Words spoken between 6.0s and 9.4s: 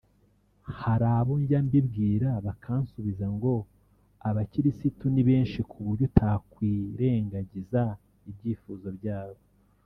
utakwirengangiza ibyifuzo byabo